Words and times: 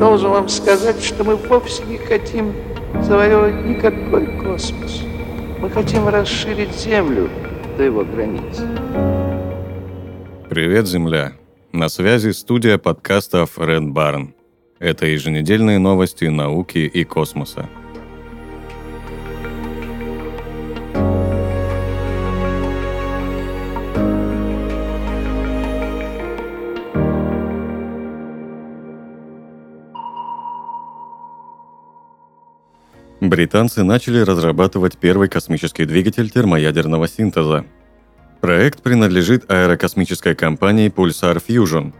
Должен 0.00 0.30
вам 0.30 0.48
сказать, 0.48 1.04
что 1.04 1.24
мы 1.24 1.36
вовсе 1.36 1.84
не 1.84 1.98
хотим 1.98 2.54
завоевывать 3.02 3.66
никакой 3.66 4.28
космос. 4.40 5.02
Мы 5.60 5.68
хотим 5.68 6.08
расширить 6.08 6.74
Землю 6.74 7.28
до 7.76 7.82
его 7.82 8.02
границ. 8.02 8.62
Привет, 10.48 10.86
Земля! 10.86 11.34
На 11.72 11.90
связи 11.90 12.30
студия 12.30 12.78
подкастов 12.78 13.58
Red 13.58 13.92
Barn. 13.92 14.32
Это 14.78 15.04
еженедельные 15.04 15.78
новости 15.78 16.24
науки 16.24 16.78
и 16.78 17.04
космоса. 17.04 17.68
Британцы 33.30 33.84
начали 33.84 34.18
разрабатывать 34.18 34.98
первый 34.98 35.28
космический 35.28 35.84
двигатель 35.84 36.30
термоядерного 36.30 37.06
синтеза. 37.06 37.64
Проект 38.40 38.82
принадлежит 38.82 39.48
аэрокосмической 39.48 40.34
компании 40.34 40.92
Pulsar 40.92 41.40
Fusion. 41.40 41.92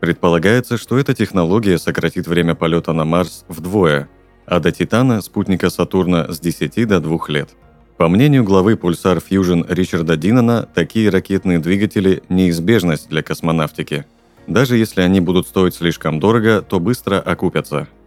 Предполагается, 0.00 0.76
что 0.76 0.98
эта 0.98 1.14
технология 1.14 1.78
сократит 1.78 2.26
время 2.26 2.56
полета 2.56 2.92
на 2.92 3.04
Марс 3.04 3.44
вдвое, 3.46 4.08
а 4.46 4.58
до 4.58 4.72
Титана, 4.72 5.22
спутника 5.22 5.70
Сатурна, 5.70 6.32
с 6.32 6.40
10 6.40 6.88
до 6.88 6.98
2 6.98 7.18
лет. 7.28 7.50
По 7.96 8.08
мнению 8.08 8.42
главы 8.42 8.72
Pulsar 8.72 9.22
Fusion 9.24 9.64
Ричарда 9.72 10.16
Динана, 10.16 10.68
такие 10.74 11.08
ракетные 11.08 11.60
двигатели– 11.60 12.24
неизбежность 12.28 13.08
для 13.08 13.22
космонавтики. 13.22 14.06
Даже 14.48 14.76
если 14.76 15.02
они 15.02 15.20
будут 15.20 15.46
стоить 15.46 15.76
слишком 15.76 16.18
дорого, 16.18 16.62
то 16.62 16.80
быстро 16.80 17.20
окупятся– 17.20 17.86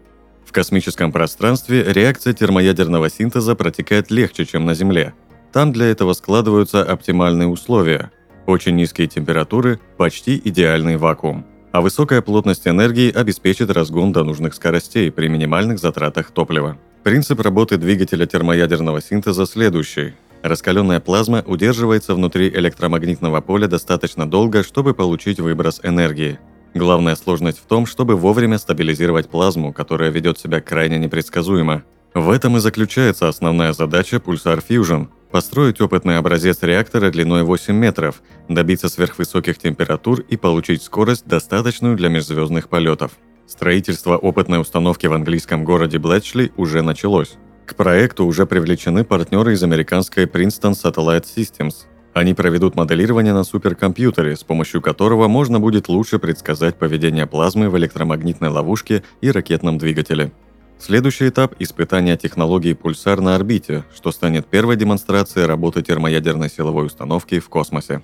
в 0.47 0.53
космическом 0.53 1.11
пространстве 1.11 1.83
реакция 1.85 2.33
термоядерного 2.33 3.09
синтеза 3.09 3.53
протекает 3.53 4.09
легче, 4.09 4.45
чем 4.45 4.65
на 4.65 4.73
Земле. 4.73 5.13
Там 5.51 5.73
для 5.73 5.87
этого 5.87 6.13
складываются 6.13 6.83
оптимальные 6.83 7.49
условия. 7.49 8.11
Очень 8.45 8.75
низкие 8.75 9.07
температуры, 9.07 9.79
почти 9.97 10.41
идеальный 10.41 10.95
вакуум. 10.95 11.45
А 11.73 11.81
высокая 11.81 12.21
плотность 12.21 12.65
энергии 12.65 13.11
обеспечит 13.11 13.69
разгон 13.69 14.13
до 14.13 14.23
нужных 14.23 14.53
скоростей 14.53 15.11
при 15.11 15.27
минимальных 15.27 15.79
затратах 15.79 16.31
топлива. 16.31 16.77
Принцип 17.03 17.41
работы 17.41 17.77
двигателя 17.77 18.25
термоядерного 18.25 19.01
синтеза 19.01 19.45
следующий. 19.45 20.13
Раскаленная 20.43 21.01
плазма 21.01 21.43
удерживается 21.45 22.15
внутри 22.15 22.47
электромагнитного 22.47 23.41
поля 23.41 23.67
достаточно 23.67 24.29
долго, 24.29 24.63
чтобы 24.63 24.93
получить 24.93 25.41
выброс 25.41 25.81
энергии– 25.83 26.39
Главная 26.73 27.15
сложность 27.15 27.59
в 27.59 27.65
том, 27.65 27.85
чтобы 27.85 28.15
вовремя 28.15 28.57
стабилизировать 28.57 29.29
плазму, 29.29 29.73
которая 29.73 30.09
ведет 30.09 30.39
себя 30.39 30.61
крайне 30.61 30.97
непредсказуемо. 30.97 31.83
В 32.13 32.29
этом 32.29 32.57
и 32.57 32.59
заключается 32.59 33.27
основная 33.27 33.73
задача 33.73 34.17
Pulsar 34.17 34.63
Fusion– 34.67 35.07
построить 35.31 35.81
опытный 35.81 36.17
образец 36.17 36.59
реактора 36.63 37.11
длиной 37.11 37.43
8 37.43 37.75
метров, 37.75 38.21
добиться 38.47 38.89
сверхвысоких 38.89 39.57
температур 39.57 40.21
и 40.21 40.37
получить 40.37 40.83
скорость, 40.83 41.27
достаточную 41.27 41.95
для 41.95 42.09
межзвездных 42.09 42.69
полетов. 42.69 43.11
Строительство 43.45 44.17
опытной 44.17 44.59
установки 44.59 45.07
в 45.07 45.13
английском 45.13 45.63
городе 45.63 45.99
Блэчли 45.99 46.51
уже 46.57 46.81
началось. 46.81 47.35
К 47.65 47.75
проекту 47.75 48.25
уже 48.25 48.45
привлечены 48.45 49.03
партнеры 49.03 49.53
из 49.53 49.63
американской 49.63 50.25
Princeton 50.25 50.71
Satellite 50.71 51.25
Systems– 51.25 51.85
они 52.13 52.33
проведут 52.33 52.75
моделирование 52.75 53.33
на 53.33 53.43
суперкомпьютере, 53.43 54.35
с 54.35 54.43
помощью 54.43 54.81
которого 54.81 55.27
можно 55.27 55.59
будет 55.59 55.87
лучше 55.87 56.19
предсказать 56.19 56.75
поведение 56.75 57.27
плазмы 57.27 57.69
в 57.69 57.77
электромагнитной 57.77 58.49
ловушке 58.49 59.03
и 59.21 59.29
ракетном 59.29 59.77
двигателе. 59.77 60.31
Следующий 60.79 61.29
этап– 61.29 61.55
испытание 61.59 62.17
технологии 62.17 62.73
пульсар 62.73 63.19
на 63.19 63.35
орбите, 63.35 63.83
что 63.95 64.11
станет 64.11 64.45
первой 64.45 64.75
демонстрацией 64.75 65.47
работы 65.47 65.81
термоядерной 65.81 66.49
силовой 66.49 66.85
установки 66.85 67.39
в 67.39 67.49
космосе. 67.49 68.01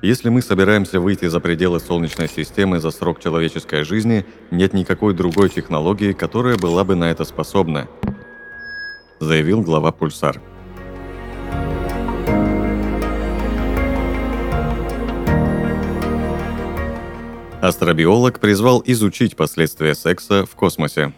Если 0.00 0.28
мы 0.28 0.42
собираемся 0.42 1.00
выйти 1.00 1.26
за 1.28 1.40
пределы 1.40 1.80
Солнечной 1.80 2.28
системы 2.28 2.78
за 2.78 2.90
срок 2.90 3.20
человеческой 3.20 3.84
жизни, 3.84 4.26
нет 4.50 4.74
никакой 4.74 5.14
другой 5.14 5.48
технологии, 5.48 6.12
которая 6.12 6.58
была 6.58 6.84
бы 6.84 6.94
на 6.94 7.10
это 7.10 7.24
способна, 7.24 7.88
заявил 9.18 9.62
глава 9.62 9.92
Пульсар. 9.92 10.40
Астробиолог 17.64 18.40
призвал 18.40 18.82
изучить 18.84 19.36
последствия 19.36 19.94
секса 19.94 20.44
в 20.44 20.54
космосе. 20.54 21.14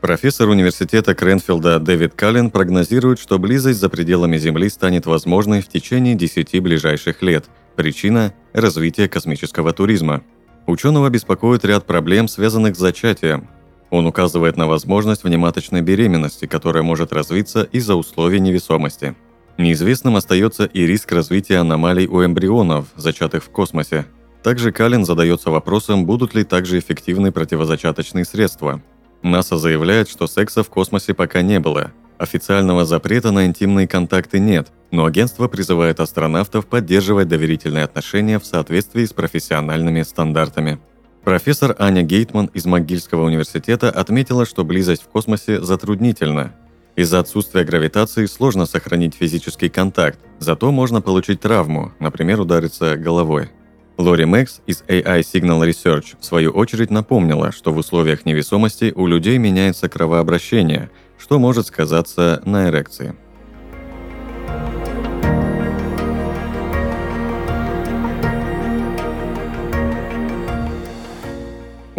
Профессор 0.00 0.48
университета 0.48 1.14
Кренфилда 1.14 1.78
Дэвид 1.78 2.14
Каллен 2.14 2.50
прогнозирует, 2.50 3.18
что 3.18 3.38
близость 3.38 3.78
за 3.78 3.90
пределами 3.90 4.38
Земли 4.38 4.70
станет 4.70 5.04
возможной 5.04 5.60
в 5.60 5.68
течение 5.68 6.14
10 6.14 6.62
ближайших 6.62 7.20
лет. 7.20 7.50
Причина– 7.76 8.32
развитие 8.54 9.10
космического 9.10 9.74
туризма. 9.74 10.22
Ученого 10.66 11.10
беспокоит 11.10 11.66
ряд 11.66 11.84
проблем, 11.84 12.28
связанных 12.28 12.76
с 12.76 12.78
зачатием. 12.78 13.46
Он 13.90 14.06
указывает 14.06 14.56
на 14.56 14.66
возможность 14.66 15.24
внематочной 15.24 15.82
беременности, 15.82 16.46
которая 16.46 16.82
может 16.82 17.12
развиться 17.12 17.64
из-за 17.64 17.96
условий 17.96 18.40
невесомости. 18.40 19.14
Неизвестным 19.60 20.16
остается 20.16 20.64
и 20.64 20.86
риск 20.86 21.12
развития 21.12 21.58
аномалий 21.58 22.06
у 22.06 22.24
эмбрионов, 22.24 22.86
зачатых 22.96 23.44
в 23.44 23.50
космосе, 23.50 24.06
также 24.42 24.72
Калин 24.72 25.04
задается 25.04 25.50
вопросом, 25.50 26.06
будут 26.06 26.34
ли 26.34 26.44
также 26.44 26.78
эффективны 26.78 27.30
противозачаточные 27.30 28.24
средства. 28.24 28.80
НАСА 29.22 29.58
заявляет, 29.58 30.08
что 30.08 30.26
секса 30.26 30.62
в 30.62 30.70
космосе 30.70 31.12
пока 31.12 31.42
не 31.42 31.60
было. 31.60 31.92
Официального 32.16 32.86
запрета 32.86 33.32
на 33.32 33.44
интимные 33.44 33.86
контакты 33.86 34.38
нет, 34.38 34.68
но 34.92 35.04
агентство 35.04 35.46
призывает 35.46 36.00
астронавтов 36.00 36.66
поддерживать 36.66 37.28
доверительные 37.28 37.84
отношения 37.84 38.38
в 38.38 38.46
соответствии 38.46 39.04
с 39.04 39.12
профессиональными 39.12 40.00
стандартами. 40.04 40.80
Профессор 41.22 41.76
Аня 41.78 42.00
Гейтман 42.00 42.46
из 42.54 42.64
МcГильского 42.64 43.26
университета 43.26 43.90
отметила, 43.90 44.46
что 44.46 44.64
близость 44.64 45.02
в 45.02 45.08
космосе 45.08 45.60
затруднительна. 45.60 46.54
Из-за 47.00 47.20
отсутствия 47.20 47.64
гравитации 47.64 48.26
сложно 48.26 48.66
сохранить 48.66 49.14
физический 49.14 49.70
контакт, 49.70 50.18
зато 50.38 50.70
можно 50.70 51.00
получить 51.00 51.40
травму, 51.40 51.92
например, 51.98 52.40
удариться 52.40 52.98
головой. 52.98 53.48
Лори 53.96 54.26
Мэкс 54.26 54.60
из 54.66 54.82
AI 54.82 55.20
Signal 55.20 55.66
Research 55.66 56.16
в 56.20 56.24
свою 56.26 56.50
очередь 56.50 56.90
напомнила, 56.90 57.52
что 57.52 57.72
в 57.72 57.78
условиях 57.78 58.26
невесомости 58.26 58.92
у 58.94 59.06
людей 59.06 59.38
меняется 59.38 59.88
кровообращение, 59.88 60.90
что 61.16 61.38
может 61.38 61.68
сказаться 61.68 62.42
на 62.44 62.68
эрекции. 62.68 63.14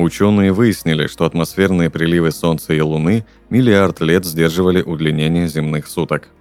Ученые 0.02 0.52
выяснили, 0.52 1.08
что 1.08 1.26
атмосферные 1.26 1.90
приливы 1.90 2.32
Солнца 2.32 2.74
и 2.74 2.82
Луны 2.82 3.26
миллиард 3.50 4.02
лет 4.02 4.26
сдерживали 4.26 4.82
удлинение 4.82 5.48
земных 5.48 5.88
суток– 5.88 6.30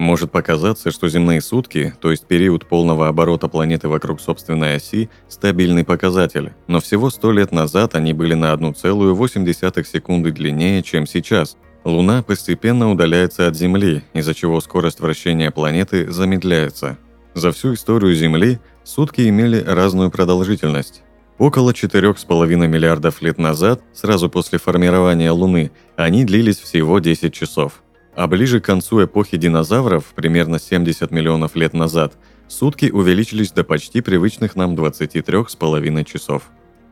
может 0.00 0.32
показаться, 0.32 0.90
что 0.90 1.10
земные 1.10 1.42
сутки, 1.42 1.92
то 2.00 2.10
есть 2.10 2.24
период 2.26 2.66
полного 2.66 3.06
оборота 3.06 3.48
планеты 3.48 3.86
вокруг 3.86 4.18
собственной 4.22 4.76
оси, 4.76 5.10
стабильный 5.28 5.84
показатель, 5.84 6.52
но 6.68 6.80
всего 6.80 7.10
100 7.10 7.32
лет 7.32 7.52
назад 7.52 7.94
они 7.94 8.14
были 8.14 8.32
на 8.32 8.50
1,8 8.54 9.84
секунды 9.84 10.32
длиннее, 10.32 10.82
чем 10.82 11.06
сейчас. 11.06 11.58
Луна 11.84 12.22
постепенно 12.22 12.90
удаляется 12.90 13.46
от 13.46 13.54
Земли, 13.56 14.02
из-за 14.14 14.34
чего 14.34 14.62
скорость 14.62 15.00
вращения 15.00 15.50
планеты 15.50 16.10
замедляется. 16.10 16.96
За 17.34 17.52
всю 17.52 17.74
историю 17.74 18.14
Земли 18.14 18.58
сутки 18.84 19.28
имели 19.28 19.62
разную 19.62 20.10
продолжительность. 20.10 21.02
Около 21.40 21.72
4,5 21.72 22.68
миллиардов 22.68 23.20
лет 23.20 23.38
назад, 23.38 23.82
сразу 23.92 24.30
после 24.30 24.60
формирования 24.60 25.32
Луны, 25.32 25.72
они 25.96 26.24
длились 26.24 26.60
всего 26.60 27.00
10 27.00 27.34
часов– 27.34 27.82
а 28.14 28.26
ближе 28.26 28.60
к 28.60 28.64
концу 28.64 29.04
эпохи 29.04 29.36
динозавров, 29.36 30.04
примерно 30.14 30.58
70 30.58 31.10
миллионов 31.10 31.54
лет 31.56 31.72
назад, 31.72 32.18
сутки 32.48 32.90
увеличились 32.90 33.52
до 33.52 33.64
почти 33.64 34.00
привычных 34.00 34.56
нам 34.56 34.74
23,5 34.74 36.04
часов. 36.04 36.42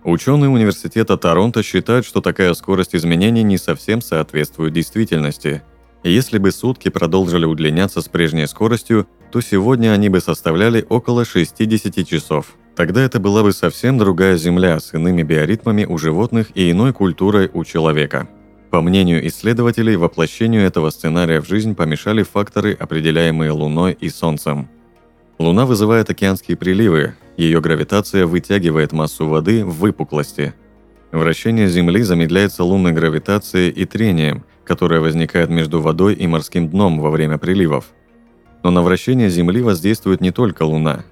Ученые 0.04 0.48
университета 0.48 1.16
Торонто 1.16 1.62
считают, 1.62 2.06
что 2.06 2.20
такая 2.20 2.54
скорость 2.54 2.94
изменений 2.94 3.42
не 3.42 3.58
совсем 3.58 4.00
соответствует 4.00 4.72
действительности. 4.72 5.62
Если 6.04 6.38
бы 6.38 6.52
сутки 6.52 6.88
продолжили 6.88 7.44
удлиняться 7.44 8.00
с 8.00 8.08
прежней 8.08 8.46
скоростью, 8.46 9.08
то 9.32 9.40
сегодня 9.40 9.92
они 9.92 10.08
бы 10.08 10.20
составляли 10.20 10.86
около 10.88 11.24
60 11.24 12.06
часов. 12.06 12.56
Тогда 12.78 13.02
это 13.02 13.18
была 13.18 13.42
бы 13.42 13.50
совсем 13.50 13.98
другая 13.98 14.36
Земля 14.36 14.78
с 14.78 14.94
иными 14.94 15.24
биоритмами 15.24 15.84
у 15.84 15.98
животных 15.98 16.46
и 16.54 16.70
иной 16.70 16.92
культурой 16.92 17.50
у 17.52 17.64
человека. 17.64 18.28
По 18.70 18.82
мнению 18.82 19.26
исследователей, 19.26 19.96
воплощению 19.96 20.62
этого 20.62 20.90
сценария 20.90 21.40
в 21.40 21.48
жизнь 21.48 21.74
помешали 21.74 22.22
факторы, 22.22 22.74
определяемые 22.74 23.50
Луной 23.50 23.94
и 23.98 24.08
Солнцем. 24.08 24.68
Луна 25.40 25.66
вызывает 25.66 26.08
океанские 26.08 26.56
приливы, 26.56 27.16
Ее 27.36 27.60
гравитация 27.60 28.26
вытягивает 28.26 28.92
массу 28.92 29.26
воды 29.26 29.64
в 29.64 29.80
выпуклости. 29.80 30.54
Вращение 31.10 31.66
Земли 31.66 32.02
замедляется 32.02 32.62
лунной 32.62 32.92
гравитацией 32.92 33.70
и 33.70 33.86
трением, 33.86 34.44
которое 34.62 35.00
возникает 35.00 35.50
между 35.50 35.80
водой 35.80 36.14
и 36.14 36.28
морским 36.28 36.68
дном 36.68 37.00
во 37.00 37.10
время 37.10 37.38
приливов. 37.38 37.86
Но 38.62 38.70
на 38.70 38.82
вращение 38.82 39.30
Земли 39.30 39.62
воздействует 39.62 40.20
не 40.20 40.30
только 40.30 40.62
Луна. 40.62 41.04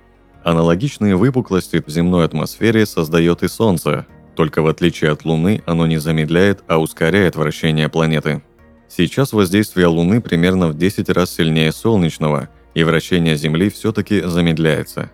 Аналогичные 0.46 1.16
выпуклости 1.16 1.82
в 1.84 1.90
земной 1.90 2.24
атмосфере 2.24 2.86
создает 2.86 3.42
и 3.42 3.48
Солнце, 3.48 4.06
только 4.36 4.62
в 4.62 4.68
отличие 4.68 5.10
от 5.10 5.24
Луны 5.24 5.60
оно 5.66 5.88
не 5.88 5.96
замедляет, 5.98 6.62
а 6.68 6.78
ускоряет 6.78 7.34
вращение 7.34 7.88
планеты. 7.88 8.44
Сейчас 8.88 9.32
воздействие 9.32 9.88
Луны 9.88 10.20
примерно 10.20 10.68
в 10.68 10.78
10 10.78 11.08
раз 11.08 11.34
сильнее 11.34 11.72
солнечного, 11.72 12.48
и 12.74 12.84
вращение 12.84 13.34
Земли 13.34 13.70
все-таки 13.70 14.20
замедляется. 14.20 15.10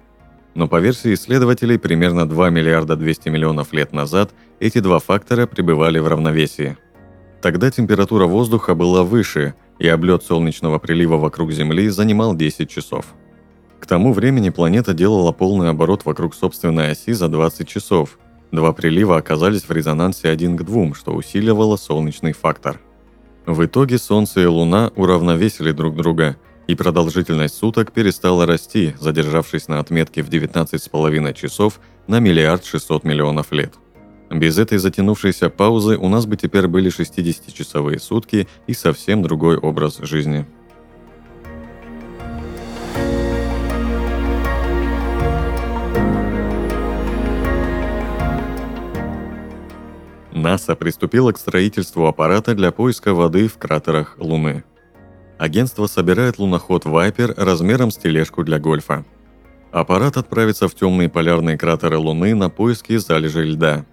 Но 0.54 0.68
по 0.68 0.80
версии 0.80 1.14
исследователей, 1.14 1.78
примерно 1.78 2.28
2 2.28 2.50
миллиарда 2.50 2.94
200 2.94 3.30
миллионов 3.30 3.72
лет 3.72 3.94
назад 3.94 4.32
эти 4.60 4.80
два 4.80 4.98
фактора 4.98 5.46
пребывали 5.46 5.98
в 5.98 6.08
равновесии. 6.08 6.76
Тогда 7.40 7.70
температура 7.70 8.26
воздуха 8.26 8.74
была 8.74 9.02
выше, 9.02 9.54
и 9.78 9.88
облет 9.88 10.24
солнечного 10.24 10.78
прилива 10.78 11.16
вокруг 11.16 11.52
Земли 11.52 11.88
занимал 11.88 12.36
10 12.36 12.68
часов. 12.68 13.06
К 13.82 13.86
тому 13.86 14.12
времени 14.12 14.50
планета 14.50 14.94
делала 14.94 15.32
полный 15.32 15.68
оборот 15.68 16.04
вокруг 16.04 16.36
собственной 16.36 16.92
оси 16.92 17.12
за 17.14 17.26
20 17.26 17.66
часов. 17.66 18.16
Два 18.52 18.72
прилива 18.72 19.16
оказались 19.16 19.64
в 19.64 19.72
резонансе 19.72 20.28
один 20.28 20.56
к 20.56 20.62
двум, 20.62 20.94
что 20.94 21.12
усиливало 21.12 21.76
солнечный 21.76 22.32
фактор. 22.32 22.80
В 23.44 23.64
итоге 23.64 23.98
Солнце 23.98 24.42
и 24.42 24.46
Луна 24.46 24.92
уравновесили 24.94 25.72
друг 25.72 25.96
друга, 25.96 26.36
и 26.68 26.76
продолжительность 26.76 27.56
суток 27.56 27.90
перестала 27.90 28.46
расти, 28.46 28.94
задержавшись 29.00 29.66
на 29.66 29.80
отметке 29.80 30.22
в 30.22 30.28
19,5 30.28 31.34
часов 31.34 31.80
на 32.06 32.20
миллиард 32.20 32.64
600 32.64 33.02
миллионов 33.02 33.50
лет. 33.50 33.74
Без 34.30 34.58
этой 34.58 34.78
затянувшейся 34.78 35.50
паузы 35.50 35.96
у 35.96 36.08
нас 36.08 36.24
бы 36.26 36.36
теперь 36.36 36.68
были 36.68 36.88
60-часовые 36.88 37.98
сутки 37.98 38.46
и 38.68 38.74
совсем 38.74 39.24
другой 39.24 39.56
образ 39.56 39.98
жизни. 39.98 40.46
НАСА 50.42 50.74
приступило 50.74 51.30
к 51.32 51.38
строительству 51.38 52.06
аппарата 52.06 52.54
для 52.54 52.72
поиска 52.72 53.14
воды 53.14 53.46
в 53.46 53.58
кратерах 53.58 54.16
Луны. 54.18 54.64
Агентство 55.38 55.86
собирает 55.86 56.38
луноход 56.38 56.84
«Вайпер» 56.84 57.34
размером 57.36 57.92
с 57.92 57.96
тележку 57.96 58.42
для 58.42 58.58
гольфа. 58.58 59.04
Аппарат 59.70 60.16
отправится 60.16 60.66
в 60.66 60.74
темные 60.74 61.08
полярные 61.08 61.56
кратеры 61.56 61.96
Луны 61.96 62.34
на 62.34 62.50
поиски 62.50 62.96
залежей 62.96 63.52
льда. 63.52 63.86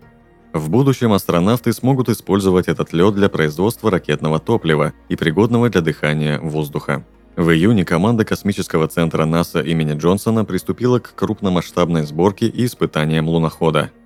В 0.51 0.69
будущем 0.71 1.13
астронавты 1.13 1.71
смогут 1.71 2.09
использовать 2.09 2.67
этот 2.67 2.93
лед 2.93 3.13
для 3.13 3.29
производства 3.29 3.91
ракетного 3.91 4.39
топлива 4.39 4.93
и 5.07 5.15
пригодного 5.15 5.69
для 5.69 5.81
дыхания 5.81 6.39
воздуха. 6.39 7.05
В 7.35 7.51
июне 7.51 7.85
команда 7.85 8.25
космического 8.25 8.87
центра 8.87 9.25
НАСА 9.25 9.61
имени 9.61 9.93
Джонсона 9.93 10.45
приступила 10.45 10.97
к 10.99 11.13
крупномасштабной 11.13 12.03
сборке 12.03 12.47
и 12.47 12.65
испытаниям 12.65 13.29
лунохода– 13.29 13.91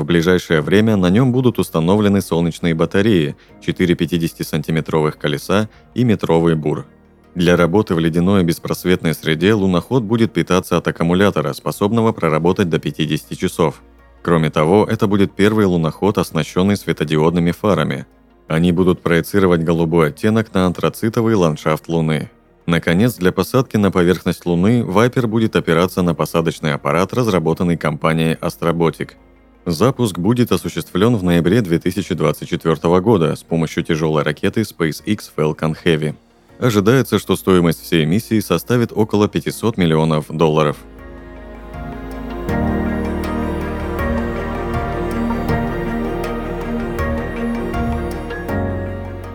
в 0.00 0.04
ближайшее 0.04 0.60
время 0.60 0.96
на 0.96 1.10
нем 1.10 1.32
будут 1.32 1.58
установлены 1.58 2.20
солнечные 2.20 2.74
батареи, 2.74 3.36
4 3.60 3.94
50-сантиметровых 3.94 5.12
колеса 5.12 5.68
и 5.94 6.04
метровый 6.04 6.54
бур. 6.54 6.86
Для 7.34 7.56
работы 7.56 7.94
в 7.94 7.98
ледяной 7.98 8.44
беспросветной 8.44 9.14
среде 9.14 9.52
луноход 9.52 10.02
будет 10.02 10.32
питаться 10.32 10.78
от 10.78 10.88
аккумулятора, 10.88 11.52
способного 11.52 12.12
проработать 12.12 12.70
до 12.70 12.78
50 12.78 13.38
часов. 13.38 13.82
Кроме 14.22 14.50
того, 14.50 14.86
это 14.90 15.06
будет 15.06 15.36
первый 15.36 15.66
луноход, 15.66 16.18
оснащенный 16.18 16.76
светодиодными 16.76 17.52
фарами. 17.52 18.06
Они 18.48 18.72
будут 18.72 19.02
проецировать 19.02 19.62
голубой 19.62 20.08
оттенок 20.08 20.54
на 20.54 20.66
антрацитовый 20.66 21.34
ландшафт 21.34 21.88
Луны. 21.88 22.30
Наконец, 22.64 23.16
для 23.16 23.32
посадки 23.32 23.76
на 23.76 23.90
поверхность 23.90 24.46
Луны 24.46 24.82
Вайпер 24.82 25.26
будет 25.26 25.54
опираться 25.56 26.02
на 26.02 26.14
посадочный 26.14 26.72
аппарат, 26.72 27.12
разработанный 27.12 27.76
компанией 27.76 28.34
Astrobotic– 28.34 29.10
Запуск 29.66 30.16
будет 30.16 30.52
осуществлен 30.52 31.16
в 31.16 31.24
ноябре 31.24 31.60
2024 31.60 33.00
года 33.00 33.34
с 33.34 33.42
помощью 33.42 33.82
тяжелой 33.82 34.22
ракеты 34.22 34.60
SpaceX 34.60 35.22
Falcon 35.36 35.76
Heavy. 35.84 36.14
Ожидается, 36.60 37.18
что 37.18 37.34
стоимость 37.34 37.82
всей 37.82 38.06
миссии 38.06 38.38
составит 38.38 38.92
около 38.92 39.26
500 39.28 39.76
миллионов 39.76 40.26
долларов. 40.28 40.76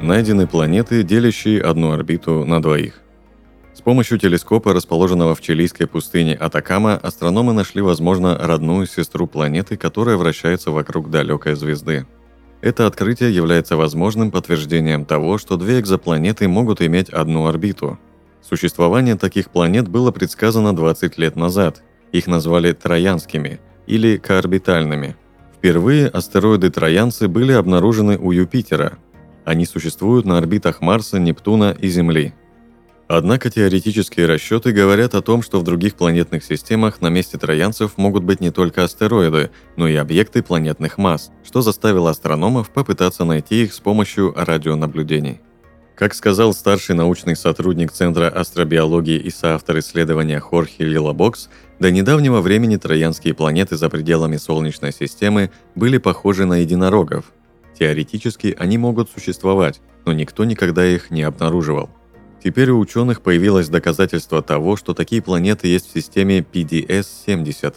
Найдены 0.01 0.47
планеты, 0.47 1.03
делящие 1.03 1.61
одну 1.61 1.91
орбиту 1.91 2.45
на 2.45 2.61
двоих– 2.61 3.00
с 3.73 3.79
помощью 3.79 4.19
телескопа, 4.19 4.73
расположенного 4.73 5.33
в 5.33 5.41
чилийской 5.41 5.87
пустыне 5.87 6.35
Атакама, 6.35 6.95
астрономы 6.95 7.53
нашли, 7.53 7.81
возможно, 7.81 8.37
родную 8.37 8.85
сестру 8.85 9.27
планеты, 9.27 9.77
которая 9.77 10.17
вращается 10.17 10.71
вокруг 10.71 11.09
далекой 11.09 11.55
звезды. 11.55 12.05
Это 12.61 12.85
открытие 12.85 13.33
является 13.33 13.77
возможным 13.77 14.29
подтверждением 14.29 15.05
того, 15.05 15.37
что 15.37 15.55
две 15.55 15.79
экзопланеты 15.79 16.49
могут 16.49 16.81
иметь 16.81 17.09
одну 17.09 17.47
орбиту. 17.47 17.97
Существование 18.41 19.15
таких 19.15 19.49
планет 19.49 19.87
было 19.87 20.11
предсказано 20.11 20.75
20 20.75 21.17
лет 21.17 21.37
назад. 21.37 21.81
Их 22.11 22.27
назвали 22.27 22.73
троянскими 22.73 23.61
или 23.87 24.17
коорбитальными. 24.17 25.15
Впервые 25.55 26.07
астероиды-троянцы 26.07 27.29
были 27.29 27.53
обнаружены 27.53 28.17
у 28.17 28.31
Юпитера. 28.31 28.97
Они 29.45 29.65
существуют 29.65 30.25
на 30.25 30.37
орбитах 30.37 30.81
Марса, 30.81 31.19
Нептуна 31.19 31.71
и 31.79 31.87
Земли– 31.87 32.33
Однако 33.13 33.49
теоретические 33.49 34.25
расчеты 34.25 34.71
говорят 34.71 35.15
о 35.15 35.21
том, 35.21 35.41
что 35.41 35.59
в 35.59 35.63
других 35.63 35.95
планетных 35.95 36.45
системах 36.45 37.01
на 37.01 37.09
месте 37.09 37.37
троянцев 37.37 37.97
могут 37.97 38.23
быть 38.23 38.39
не 38.39 38.51
только 38.51 38.85
астероиды, 38.85 39.51
но 39.75 39.89
и 39.89 39.95
объекты 39.95 40.41
планетных 40.41 40.97
масс, 40.97 41.29
что 41.43 41.61
заставило 41.61 42.11
астрономов 42.11 42.69
попытаться 42.69 43.25
найти 43.25 43.63
их 43.63 43.73
с 43.73 43.81
помощью 43.81 44.33
радионаблюдений. 44.33 45.41
Как 45.93 46.13
сказал 46.13 46.53
старший 46.53 46.95
научный 46.95 47.35
сотрудник 47.35 47.91
Центра 47.91 48.29
астробиологии 48.29 49.19
и 49.19 49.29
соавтор 49.29 49.79
исследования 49.79 50.39
Хорхе 50.39 50.85
Лилабокс, 50.85 51.49
до 51.81 51.91
недавнего 51.91 52.39
времени 52.39 52.77
троянские 52.77 53.33
планеты 53.33 53.75
за 53.75 53.89
пределами 53.89 54.37
Солнечной 54.37 54.93
системы 54.93 55.51
были 55.75 55.97
похожи 55.97 56.45
на 56.45 56.59
единорогов. 56.59 57.25
Теоретически 57.77 58.55
они 58.57 58.77
могут 58.77 59.09
существовать, 59.11 59.81
но 60.05 60.13
никто 60.13 60.45
никогда 60.45 60.85
их 60.85 61.11
не 61.11 61.23
обнаруживал– 61.23 61.89
Теперь 62.43 62.71
у 62.71 62.79
ученых 62.79 63.21
появилось 63.21 63.69
доказательство 63.69 64.41
того, 64.41 64.75
что 64.75 64.93
такие 64.93 65.21
планеты 65.21 65.67
есть 65.67 65.89
в 65.89 65.93
системе 65.93 66.39
PDS-70. 66.39 67.75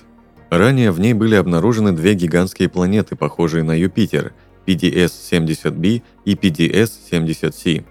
Ранее 0.51 0.91
в 0.91 1.01
ней 1.01 1.13
были 1.13 1.35
обнаружены 1.35 1.93
две 1.93 2.15
гигантские 2.15 2.69
планеты, 2.69 3.15
похожие 3.15 3.63
на 3.63 3.79
Юпитер– 3.79 4.33
PDS-70b 4.67 6.03
и 6.25 6.35
PDS-70c. 6.35 7.85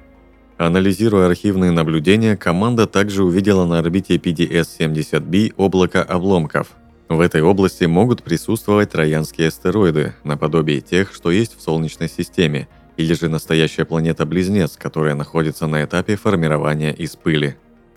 Анализируя 0.57 1.27
архивные 1.27 1.71
наблюдения, 1.71 2.35
команда 2.35 2.87
также 2.87 3.23
увидела 3.23 3.65
на 3.65 3.77
орбите 3.77 4.15
PDS-70b 4.15 5.53
облако 5.57 6.01
обломков. 6.01 6.69
В 7.09 7.19
этой 7.19 7.43
области 7.43 7.83
могут 7.83 8.23
присутствовать 8.23 8.91
троянские 8.91 9.49
астероиды, 9.49 10.15
наподобие 10.23 10.81
тех, 10.81 11.13
что 11.13 11.29
есть 11.29 11.55
в 11.55 11.61
Солнечной 11.61 12.09
системе– 12.09 12.67
или 12.97 13.13
же 13.13 13.29
настоящая 13.29 13.85
планета-близнец, 13.85 14.77
которая 14.77 15.15
находится 15.15 15.67
на 15.67 15.83
этапе 15.83 16.15
формирования 16.15 16.93
из 16.93 17.15
пыли. 17.15 17.55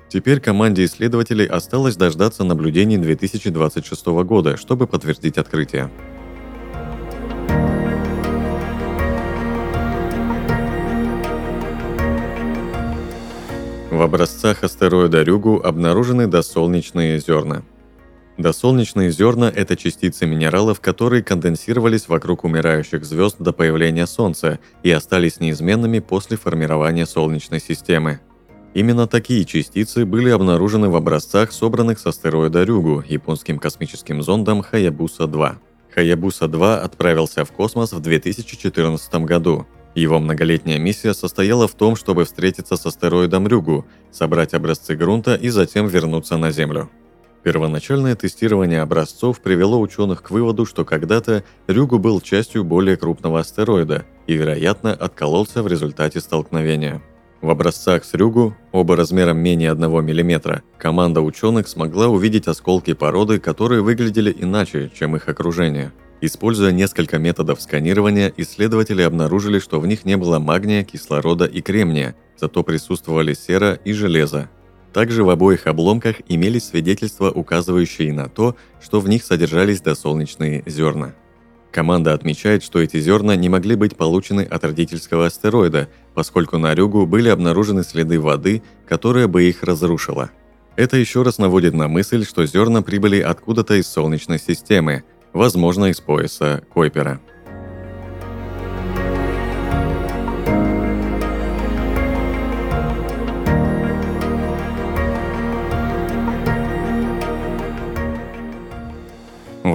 Теперь 0.08 0.40
команде 0.40 0.84
исследователей 0.84 1.46
осталось 1.46 1.96
дождаться 1.96 2.44
наблюдений 2.44 2.96
2026 2.96 4.06
года, 4.06 4.56
чтобы 4.56 4.86
подтвердить 4.86 5.38
открытие. 5.38 5.90
В 13.90 14.00
образцах 14.02 14.62
астероида 14.62 15.22
Рюгу 15.22 15.60
обнаружены 15.62 16.26
досолнечные 16.26 17.18
зерна– 17.18 17.62
Досолнечные 18.38 19.10
зерна– 19.10 19.50
это 19.54 19.76
частицы 19.76 20.26
минералов, 20.26 20.80
которые 20.80 21.22
конденсировались 21.22 22.06
вокруг 22.06 22.44
умирающих 22.44 23.04
звезд 23.04 23.36
до 23.38 23.52
появления 23.52 24.06
Солнца 24.06 24.58
и 24.82 24.90
остались 24.90 25.40
неизменными 25.40 26.00
после 26.00 26.36
формирования 26.36 27.06
Солнечной 27.06 27.60
системы. 27.60 28.20
Именно 28.74 29.06
такие 29.06 29.46
частицы 29.46 30.04
были 30.04 30.28
обнаружены 30.28 30.90
в 30.90 30.96
образцах, 30.96 31.50
собранных 31.50 31.98
с 31.98 32.04
астероида 32.04 32.64
Рюгу 32.64 33.02
японским 33.08 33.58
космическим 33.58 34.22
зондом 34.22 34.60
Хаябуса-2. 34.60 35.54
Хаябуса-2 35.94 36.76
отправился 36.80 37.46
в 37.46 37.52
космос 37.52 37.94
в 37.94 38.00
2014 38.00 39.14
году. 39.24 39.66
Его 39.94 40.18
многолетняя 40.18 40.78
миссия 40.78 41.14
состояла 41.14 41.66
в 41.66 41.74
том, 41.74 41.96
чтобы 41.96 42.26
встретиться 42.26 42.76
с 42.76 42.84
астероидом 42.84 43.48
Рюгу, 43.48 43.86
собрать 44.12 44.52
образцы 44.52 44.94
грунта 44.94 45.36
и 45.36 45.48
затем 45.48 45.86
вернуться 45.86 46.36
на 46.36 46.50
Землю. 46.50 46.90
Первоначальное 47.46 48.16
тестирование 48.16 48.82
образцов 48.82 49.40
привело 49.40 49.80
ученых 49.80 50.24
к 50.24 50.32
выводу, 50.32 50.66
что 50.66 50.84
когда-то 50.84 51.44
Рюгу 51.68 52.00
был 52.00 52.20
частью 52.20 52.64
более 52.64 52.96
крупного 52.96 53.38
астероида 53.38 54.04
и, 54.26 54.34
вероятно, 54.34 54.92
откололся 54.92 55.62
в 55.62 55.68
результате 55.68 56.18
столкновения. 56.18 57.00
В 57.40 57.48
образцах 57.48 58.04
с 58.04 58.14
Рюгу, 58.14 58.56
оба 58.72 58.96
размером 58.96 59.38
менее 59.38 59.70
1 59.70 59.80
мм, 59.80 60.64
команда 60.76 61.20
ученых 61.20 61.68
смогла 61.68 62.08
увидеть 62.08 62.48
осколки 62.48 62.94
породы, 62.94 63.38
которые 63.38 63.80
выглядели 63.80 64.34
иначе, 64.36 64.90
чем 64.92 65.14
их 65.14 65.28
окружение. 65.28 65.92
Используя 66.20 66.72
несколько 66.72 67.18
методов 67.18 67.62
сканирования, 67.62 68.32
исследователи 68.36 69.02
обнаружили, 69.02 69.60
что 69.60 69.78
в 69.78 69.86
них 69.86 70.04
не 70.04 70.16
было 70.16 70.40
магния, 70.40 70.82
кислорода 70.82 71.44
и 71.44 71.60
кремния, 71.60 72.16
зато 72.36 72.64
присутствовали 72.64 73.34
сера 73.34 73.74
и 73.84 73.92
железо, 73.92 74.50
также 74.96 75.24
в 75.24 75.28
обоих 75.28 75.66
обломках 75.66 76.22
имелись 76.26 76.68
свидетельства, 76.68 77.30
указывающие 77.30 78.14
на 78.14 78.30
то, 78.30 78.56
что 78.80 78.98
в 78.98 79.10
них 79.10 79.24
содержались 79.24 79.82
досолнечные 79.82 80.62
зерна. 80.64 81.14
Команда 81.70 82.14
отмечает, 82.14 82.62
что 82.62 82.80
эти 82.80 82.98
зерна 82.98 83.36
не 83.36 83.50
могли 83.50 83.74
быть 83.74 83.94
получены 83.94 84.40
от 84.40 84.64
родительского 84.64 85.26
астероида, 85.26 85.90
поскольку 86.14 86.56
на 86.56 86.74
Рюгу 86.74 87.04
были 87.04 87.28
обнаружены 87.28 87.84
следы 87.84 88.18
воды, 88.18 88.62
которая 88.88 89.28
бы 89.28 89.42
их 89.42 89.62
разрушила. 89.64 90.30
Это 90.76 90.96
еще 90.96 91.20
раз 91.20 91.36
наводит 91.36 91.74
на 91.74 91.88
мысль, 91.88 92.24
что 92.24 92.46
зерна 92.46 92.80
прибыли 92.80 93.20
откуда-то 93.20 93.74
из 93.74 93.88
Солнечной 93.88 94.38
системы, 94.38 95.04
возможно, 95.34 95.90
из 95.90 96.00
пояса 96.00 96.64
Койпера. 96.72 97.20